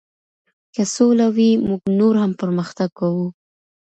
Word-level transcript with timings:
که 0.73 0.83
سوله 0.95 1.27
وي 1.35 1.51
موږ 1.67 1.81
نور 1.99 2.15
هم 2.21 2.31
پرمختګ 2.41 2.89
کوو. 2.99 3.27